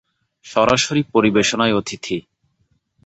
[0.45, 2.17] সরাসরি পরিবেশনায় অতিথি